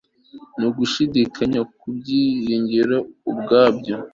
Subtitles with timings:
[0.57, 2.97] ni ugushidikanya ku byiringiro
[3.31, 3.95] ubwabyo